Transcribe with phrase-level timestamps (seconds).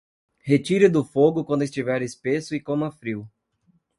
[0.39, 3.29] Retire do fogo quando estiver espesso e coma frio.